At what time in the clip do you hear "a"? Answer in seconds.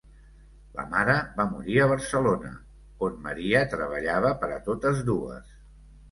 1.83-1.89, 4.55-4.59